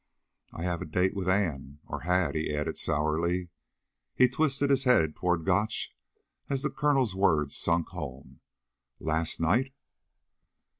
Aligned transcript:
"I 0.51 0.63
have 0.63 0.81
a 0.81 0.85
date 0.87 1.13
with 1.15 1.29
Ann. 1.29 1.77
Or 1.85 1.99
had," 1.99 2.33
he 2.33 2.51
added 2.55 2.79
sourly. 2.79 3.49
He 4.15 4.27
twisted 4.27 4.71
his 4.71 4.85
head 4.85 5.15
toward 5.15 5.45
Gotch 5.45 5.95
as 6.49 6.63
the 6.63 6.71
Colonel's 6.71 7.13
words 7.15 7.55
sunk 7.55 7.89
home. 7.89 8.39
"Last 8.99 9.39
night?" 9.39 9.75